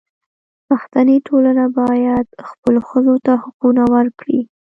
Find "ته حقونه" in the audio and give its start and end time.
3.25-3.83